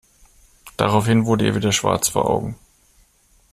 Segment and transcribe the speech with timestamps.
[0.77, 2.55] Daraufhin wurde ihr wieder schwarz vor Augen.